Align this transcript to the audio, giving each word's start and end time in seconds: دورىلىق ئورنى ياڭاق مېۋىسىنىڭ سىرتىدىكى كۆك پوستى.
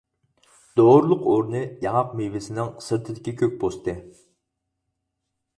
دورىلىق 0.79 1.27
ئورنى 1.33 1.61
ياڭاق 1.87 2.15
مېۋىسىنىڭ 2.21 2.71
سىرتىدىكى 2.87 3.37
كۆك 3.43 3.55
پوستى. 3.65 3.99